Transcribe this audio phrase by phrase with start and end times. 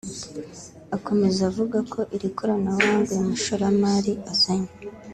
[0.97, 4.71] Akomeza avuga ko iri koranabuhanga uyu mushoramari azanye